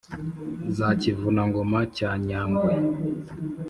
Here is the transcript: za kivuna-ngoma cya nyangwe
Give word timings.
za 0.75 0.89
kivuna-ngoma 1.01 1.79
cya 1.95 2.11
nyangwe 2.27 2.71